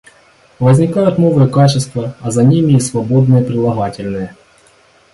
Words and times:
Возникают 0.57 1.19
новые 1.19 1.47
качества, 1.47 2.15
а 2.21 2.31
за 2.31 2.43
ними 2.43 2.71
и 2.73 2.79
свободные 2.79 3.43
прилагательные. 3.43 4.35